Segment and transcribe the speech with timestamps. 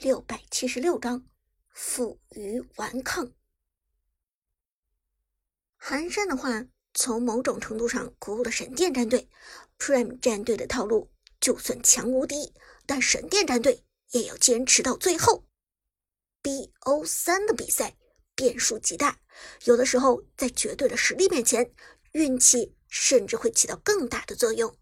[0.00, 1.24] 六百七十六章
[1.70, 3.32] 负隅顽抗。
[5.76, 9.30] 寒山的话，从某种程度上鼓舞了神殿战队。
[9.78, 12.52] Prime 战队的套路就算强无敌，
[12.86, 15.46] 但神殿战队也要坚持到最后。
[16.42, 17.96] BO 三的比赛
[18.34, 19.20] 变数极大，
[19.64, 21.72] 有的时候在绝对的实力面前，
[22.12, 24.76] 运气甚至会起到更大的作用。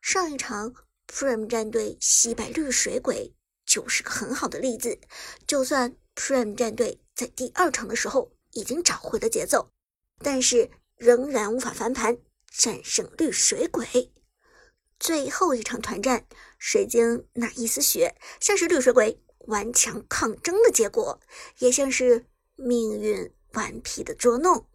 [0.00, 0.74] 上一场。
[1.10, 3.34] Prime 战队惜败绿水鬼
[3.78, 4.98] 就是个很好的例子。
[5.46, 9.70] 就算 Prime 战队在第二场的时候已经找回了节奏，
[10.20, 12.18] 但是仍然无法翻盘
[12.50, 14.12] 战胜绿水鬼。
[14.98, 16.26] 最后一场团战，
[16.58, 21.20] 水晶那一丝血，像是绿水鬼顽强抗争的结果，
[21.58, 24.68] 也像是命运顽皮的捉弄。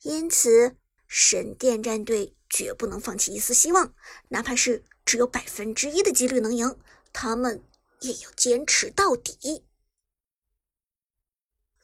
[0.00, 2.34] 因此，神殿战队。
[2.52, 3.94] 绝不能放弃一丝希望，
[4.30, 6.76] 哪怕是只有百分之一的几率能赢，
[7.12, 7.64] 他们
[8.00, 9.64] 也要坚持到底。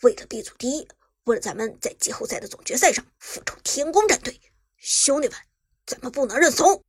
[0.02, 0.88] 为了 B 组第一，
[1.24, 4.40] 为了咱们在季后赛的总决赛上复仇天宫战队，
[4.76, 5.38] 兄弟们，
[5.86, 6.84] 咱们不能认怂！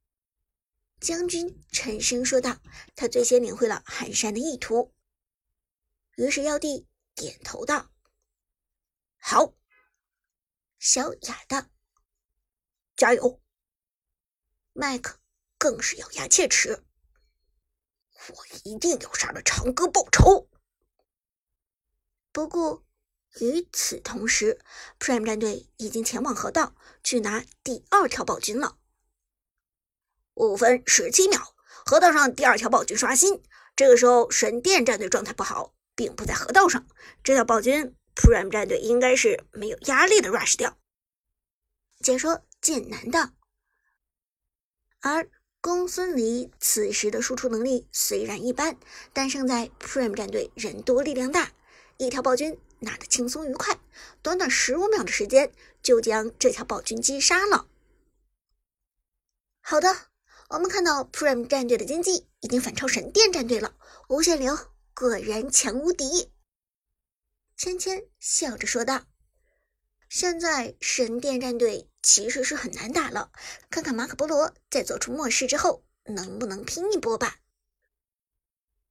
[0.99, 2.57] 将军沉声说道，
[2.95, 4.93] 他最先领会了寒山的意图。
[6.15, 7.91] 于是妖帝点头道
[9.17, 9.53] ：“好。”
[10.79, 11.65] 小雅道
[12.95, 13.41] ：“加油！”
[14.73, 15.19] 麦克
[15.57, 16.83] 更是咬牙切齿
[18.29, 20.49] ：“我一定要杀了长歌报仇。”
[22.31, 22.85] 不过
[23.39, 24.59] 与此同时
[24.99, 28.77] ，Prime 战队已经前往河道去拿第二条暴君了。
[30.35, 33.43] 五分十七秒，河道上第二条暴君刷新。
[33.75, 36.87] 这个时候，神殿战队状态不好，并不在河道上。
[37.23, 40.77] 这条暴君，Prime 战队应该是没有压力的 rush 掉。
[41.99, 43.31] 解说剑南道。
[44.99, 48.77] 而公孙离此时的输出能力虽然一般，
[49.11, 51.51] 但胜在 Prime 战队人多力量大，
[51.97, 53.79] 一条暴君拿得轻松愉快，
[54.21, 55.51] 短短十五秒的时间
[55.81, 57.67] 就将这条暴君击杀了。
[59.61, 59.93] 好的，
[60.49, 63.75] 我们看到 Prime 战队的经济已经反超神殿战队了，
[64.07, 64.57] 无限流
[64.93, 66.31] 果然强无敌。
[67.57, 69.03] 芊芊笑着说道
[70.09, 73.33] ：“现在神殿战队。”其实是很难打了，
[73.69, 77.39] 看看马可波罗在做出末世之后能不能拼一波吧。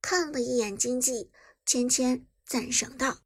[0.03, 1.31] 看了一眼经济，
[1.65, 3.23] 芊芊赞赏道：“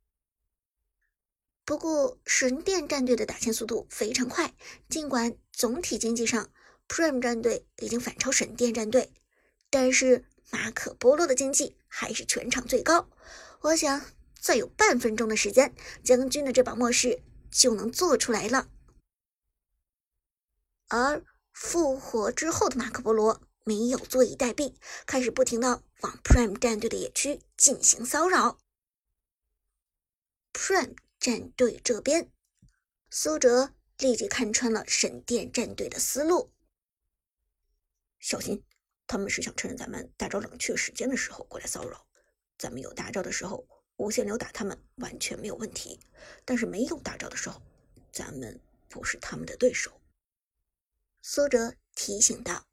[1.65, 4.53] 不过神殿战队的打钱速度非常快，
[4.87, 6.49] 尽管总体经济上
[6.87, 9.11] Prime 战队已经反超神殿战队，
[9.69, 13.09] 但是马可波罗的经济还是全场最高。
[13.59, 14.05] 我想
[14.39, 18.69] 再有半分钟的时间，将军的这把末世就能做出来了。”
[20.89, 21.23] 而
[21.53, 24.75] 复活之后的马可波罗没有坐以待毙，
[25.05, 28.57] 开始不停的往 Prime 战队的野区进行骚扰。
[30.53, 32.31] Prime 战队这边，
[33.09, 36.51] 苏哲立即看穿了神殿战队的思路，
[38.19, 38.65] 小心，
[39.07, 42.05] 他们是想趁着咱们大招冷却时间的时候过来骚扰。
[42.57, 43.65] 咱们有大招的时候，
[44.01, 45.99] 无限流打他们完全没有问题，
[46.43, 47.61] 但是没有大招的时候，
[48.11, 50.01] 咱们不是他们的对手。
[51.21, 52.65] 苏哲提醒道：“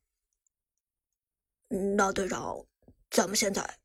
[1.69, 2.67] 那队长，
[3.11, 3.79] 咱们现在？”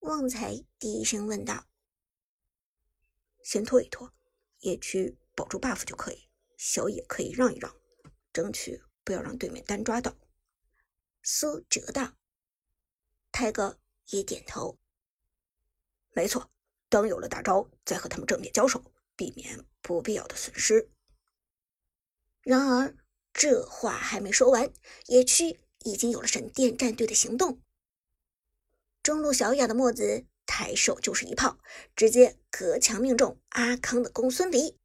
[0.00, 1.66] 旺财低声问道
[3.42, 4.12] ：“先拖一拖，
[4.58, 7.74] 野区保住 buff 就可以，小野可以让一让，
[8.30, 10.14] 争取不要让对面单抓到。”
[11.24, 12.12] 苏哲道
[13.32, 14.78] ：“泰哥也点头，
[16.12, 16.50] 没错，
[16.88, 18.82] 等有了大招再和他们正面交手，
[19.16, 20.90] 避免不必要的损失。”
[22.42, 22.94] 然而。
[23.34, 24.70] 这话还没说完，
[25.06, 27.62] 野区已经有了神殿战队的行动。
[29.02, 31.58] 中路小雅的墨子抬手就是一炮，
[31.96, 34.78] 直接隔墙命中阿康的公孙离。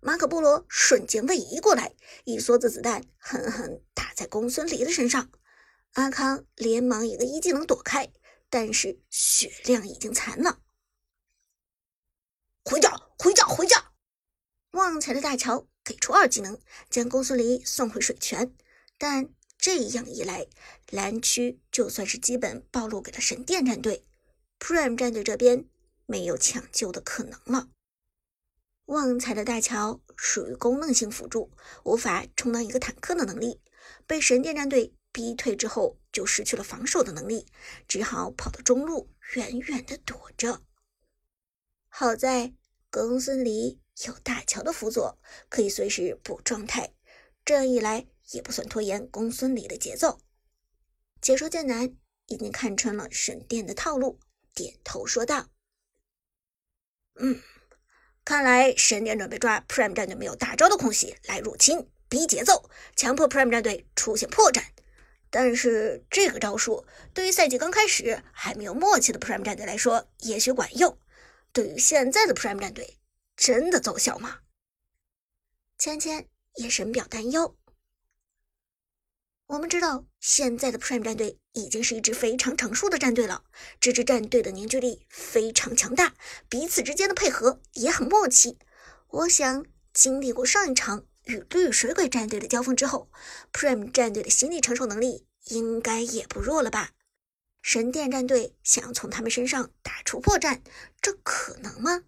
[0.00, 5.32] 马可波罗瞬间位移过来，一梭子子弹狠狠打在公孙离的身上。
[5.94, 8.12] 阿康连忙一个一技能躲开，
[8.52, 10.60] 但是血量已经残了。
[12.62, 13.92] 回家，回家，回家！
[14.72, 15.66] 旺财的大乔。
[15.84, 18.54] 给出二技能，将公孙离送回水泉。
[18.98, 20.46] 但这样一来，
[20.90, 24.06] 蓝区就算是基本暴露给了神殿战队
[24.60, 25.68] ，Prime 战队这边
[26.06, 27.68] 没有抢救的可能了。
[28.84, 31.50] 旺财的大乔属于功能性辅助，
[31.82, 33.60] 无法充当一个坦克的能力，
[34.06, 37.46] 被神殿战队逼退之后，就失去了防守的能力，
[37.86, 40.62] 只好跑到中路远远的躲着。
[41.88, 42.54] 好在
[42.90, 43.80] 公孙离。
[44.06, 45.18] 有大乔的辅佐，
[45.50, 46.94] 可以随时补状态，
[47.44, 50.18] 这样一来也不算拖延公孙离的节奏。
[51.20, 51.94] 解说剑南
[52.26, 54.18] 已经看穿了神殿的套路，
[54.54, 55.50] 点头说道
[57.20, 57.42] ：“嗯，
[58.24, 64.71] 看来神殿准备抓 Prime 战队没有大招的空隙来入侵，逼节奏，强迫 Prime 战队出现破绽。
[65.34, 66.84] 但是这个招数
[67.14, 70.98] 对于赛季刚开始还没有默契的 Prime 战队来说，也许管用。
[71.54, 72.98] 对于现在的 Prime 战队，
[73.34, 74.40] 真的奏效吗？”
[75.78, 77.56] 芊芊也深表担忧。
[79.46, 83.44] 我们知道，现在的 Prime 战队已经是一支非常成熟的战队了。
[83.80, 86.14] 这支战队的凝聚力非常强大，
[86.48, 88.58] 彼此之间的配合也很默契。
[89.08, 89.64] 我想，
[89.94, 93.10] 经历过上一场与绿水鬼战队的交锋之后
[93.52, 96.90] ，Prime 战队的心理承受能力应该也不弱了吧？
[97.60, 100.60] 神殿战队想要从他们身上打出破绽，
[101.00, 102.04] 这可能吗？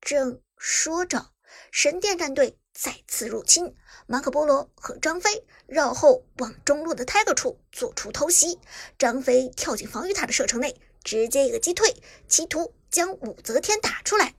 [0.00, 1.32] 正说着，
[1.70, 2.58] 神殿战队。
[2.76, 3.76] 再次入侵，
[4.08, 8.58] 马可波罗和张飞绕后往中路的 Tiger 处做出偷袭。
[8.98, 14.34] 张飞跳进防御塔的射程内，直接一个击退，企图将武则天打出来。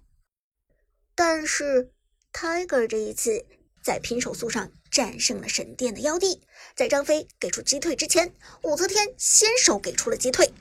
[1.16, 1.94] 但是
[2.36, 3.46] Tiger 这一次
[3.82, 6.42] 在拼手速上战胜了神殿的妖帝。
[6.76, 10.52] 在张飞给出击退之前，武则天先手给出了击退，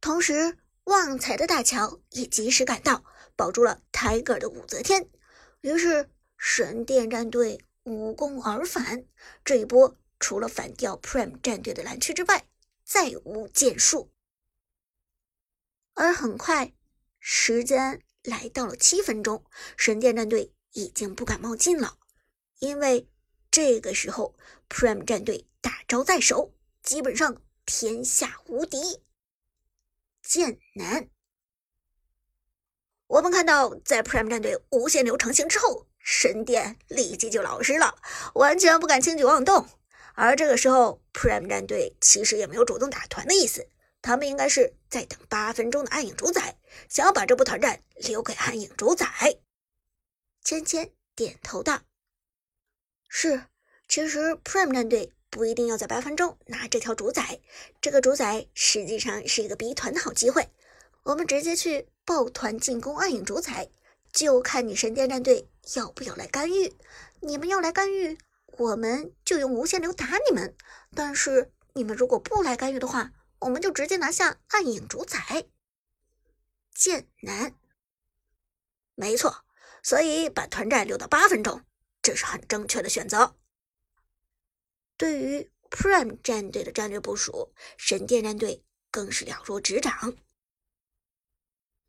[0.00, 3.02] 同时旺财的大乔也及时赶到，
[3.34, 5.08] 保住了 Tiger 的武则天。
[5.62, 6.08] 于是。
[6.40, 9.04] 神殿战队无功而返，
[9.44, 12.46] 这一波除了反掉 Prime 战队的蓝区之外，
[12.84, 14.08] 再无建树。
[15.94, 16.72] 而很快，
[17.18, 19.44] 时间来到了七分钟，
[19.76, 21.98] 神殿战队已经不敢冒进了，
[22.58, 23.08] 因为
[23.50, 24.36] 这个时候
[24.68, 29.02] Prime 战队大招在手，基本上天下无敌。
[30.22, 31.08] 剑南，
[33.06, 35.86] 我们看到在 Prime 战队无限流成型之后。
[36.00, 37.98] 神殿立即就老实了，
[38.32, 39.68] 完全不敢轻举妄动。
[40.14, 43.68] 而这个时候，Prime 战队其实也没有主动打团的意思，
[44.00, 46.56] 他们应该是在等八分钟的暗影主宰，
[46.88, 49.06] 想要把这波团战留给暗影主宰。
[50.48, 51.82] 芊芊点头道
[53.06, 53.44] ：“是，
[53.86, 57.42] 其实 Prime 战队不一定要在八分钟拿这条主宰，
[57.82, 60.48] 这个主宰实际上是一个逼团的好机会。
[61.02, 63.68] 我们直接去抱团进攻暗影主宰。”
[64.10, 66.74] 就看你神殿战队要不要来干预。
[67.20, 68.16] 你们要来干预，
[68.56, 70.54] 我们就用无限流打你们；
[70.94, 75.44] 但是你们如果不来干预的话，我们就直接拿下暗影主宰。
[76.74, 77.54] 剑南，
[78.94, 79.44] 没错，
[79.88, 81.64] 所以把团战留到八分钟，
[82.02, 83.38] 这是很正确的选择。
[84.98, 90.14] 对于 Prime 战队的战略部署，神殿战队更是了如指掌。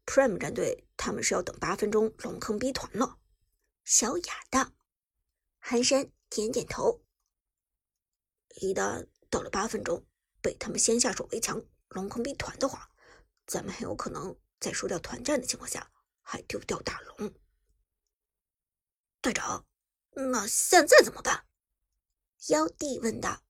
[0.06, 3.20] Prime 战队他们是要等八分钟龙坑逼团了，
[3.84, 4.72] 小雅道。
[5.60, 7.04] 寒山点点头。
[8.62, 10.06] 一旦到了八分钟，
[10.42, 12.90] 被他们先下手为强龙坑逼团的话，
[13.46, 15.92] 咱们很有可能在输掉团战的情况下
[16.22, 17.34] 还丢掉大龙。
[19.22, 19.66] 队长，
[20.12, 21.46] 那现在怎么办？
[22.48, 23.44] 妖帝问道。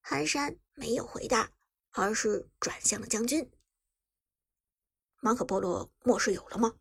[0.00, 1.52] 寒山没有回答，
[1.90, 3.50] 而是转向了将军。
[5.20, 6.78] 马可波罗末世有了吗？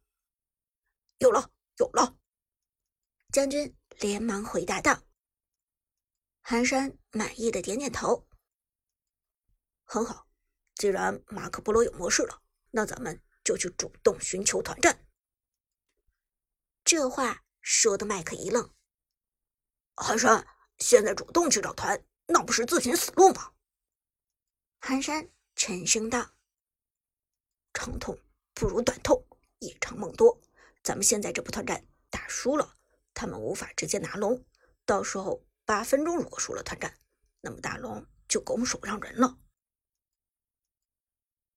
[1.17, 2.15] 有了，有了！
[3.33, 5.03] 将军连忙回答道。
[6.41, 8.27] 寒山满意的点点头。
[9.83, 10.27] 很好，
[10.75, 15.03] 既然马可波罗有模式了，那咱们就去主动寻求团战。
[16.86, 18.74] 这话说的麦克一愣。
[19.93, 20.47] 寒山，
[20.77, 23.51] 现在主动去找团，那不是自寻死路吗？
[24.79, 26.31] 寒山沉声道。
[27.74, 28.17] 长痛。
[28.53, 29.27] 不如短痛，
[29.59, 30.41] 夜长梦多。
[30.81, 32.74] 咱们现在这波团战打输了，
[33.13, 34.45] 他们无法直接拿龙。
[34.86, 36.97] 到时候八分钟如果输了团战，
[37.41, 39.38] 那么大龙就拱手让人了。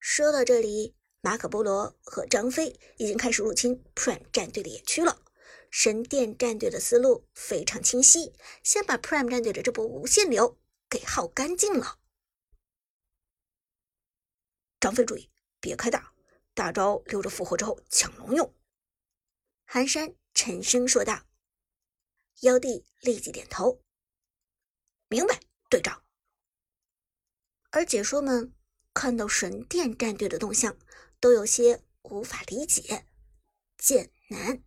[0.00, 5.22] 说到这里，马可波罗和张飞已经开始入侵 Prime 战队的野区了。
[5.70, 10.58] 神殿战队的思路非常清晰，先把 Prime 战队的这波无限流
[10.88, 11.98] 给耗干净了。
[14.78, 16.12] 张飞注意，别开大。
[16.52, 18.54] 大招留着复活之后抢龙用。
[19.64, 21.26] 寒山沉声说道。
[22.40, 23.82] 妖帝立即点头，
[25.08, 26.04] 明白，队长。
[27.70, 28.54] 而解说们
[28.92, 30.76] 看到神殿战队的动向，
[31.20, 33.06] 都有些无法理解。
[33.78, 34.64] 剑南，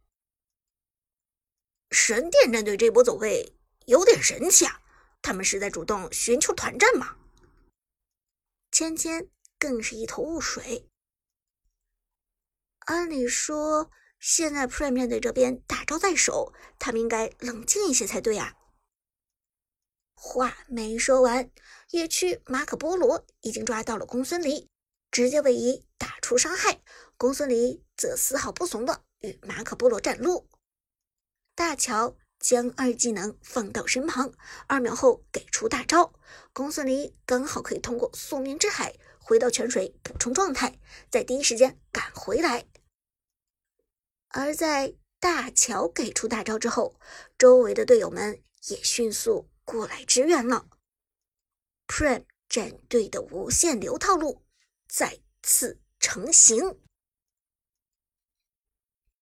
[1.94, 4.82] 神殿战队这波走位有点神奇啊！
[5.22, 7.18] 他们是在主动寻求团战吗？
[8.72, 10.90] 芊芊更是一头雾水。
[12.80, 18.56] 按理说，现在 Prime 战队这边大招在手，他们应该冷静一些才对啊。
[20.16, 21.52] 话没说完，
[21.92, 24.68] 野区马可波罗已经抓到了公孙离，
[25.12, 26.82] 直接位移打出伤害。
[27.18, 30.50] 公孙离则丝毫不怂的与马可波罗战撸。
[31.56, 34.34] 大乔将二技能放到身旁，
[34.68, 36.14] 二秒后给出大招，
[36.52, 40.80] 公孙离刚好可以通过宿命之海回到泉水补充状态，
[41.10, 42.66] 在第一时间赶回来。
[44.30, 47.00] 而在大乔给出大招之后，
[47.38, 50.68] 周围的队友们也迅速过来支援了。
[51.88, 54.44] Prime 战队的无限流套路
[54.88, 56.83] 再次成型。